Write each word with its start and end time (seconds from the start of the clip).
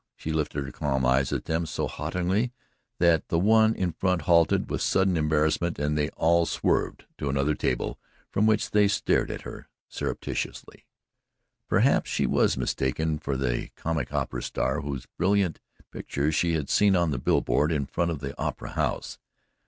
She 0.15 0.31
lifted 0.33 0.65
her 0.65 0.71
calm 0.71 1.05
eyes 1.05 1.31
at 1.31 1.45
them 1.45 1.67
so 1.67 1.87
haughtily 1.87 2.53
that 2.97 3.27
the 3.27 3.37
one 3.37 3.75
in 3.75 3.91
front 3.91 4.23
halted 4.23 4.67
with 4.67 4.81
sudden 4.81 5.15
embarrassment 5.15 5.77
and 5.77 5.95
they 5.95 6.09
all 6.17 6.47
swerved 6.47 7.05
to 7.19 7.29
another 7.29 7.53
table 7.53 7.99
from 8.31 8.47
which 8.47 8.71
they 8.71 8.87
stared 8.87 9.29
at 9.29 9.41
her 9.43 9.67
surreptitiously. 9.87 10.87
Perhaps 11.67 12.09
she 12.09 12.25
was 12.25 12.57
mistaken 12.57 13.19
for 13.19 13.37
the 13.37 13.69
comic 13.75 14.11
opera 14.11 14.41
star 14.41 14.81
whose 14.81 15.05
brilliant 15.19 15.59
picture 15.91 16.31
she 16.31 16.53
had 16.53 16.67
seen 16.67 16.95
on 16.95 17.13
a 17.13 17.19
bill 17.19 17.41
board 17.41 17.71
in 17.71 17.85
front 17.85 18.09
of 18.09 18.21
the 18.21 18.35
"opera 18.41 18.71
house." 18.71 19.19